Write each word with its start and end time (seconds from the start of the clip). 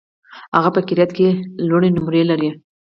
هغه 0.55 0.69
په 0.75 0.81
قرائت 0.87 1.11
کي 1.17 1.27
لوړي 1.67 1.89
نمرې 1.95 2.23
لري. 2.31 2.49